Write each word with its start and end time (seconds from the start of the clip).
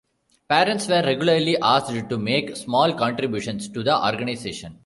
Parents 0.49 0.87
were 0.87 1.03
regularly 1.03 1.59
asked 1.61 2.09
to 2.09 2.17
make 2.17 2.55
small 2.57 2.91
contributions 2.91 3.69
to 3.69 3.83
the 3.83 3.95
organization. 4.03 4.79